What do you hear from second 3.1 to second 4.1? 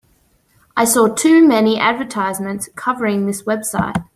this website.